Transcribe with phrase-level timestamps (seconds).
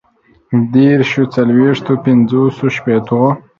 [0.71, 3.21] ديرشو، څلويښتو، پنځوسو، شپيتو